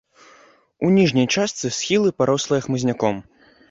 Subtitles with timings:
[0.87, 3.27] У ніжняй частцы схілы парослыя хмызняком.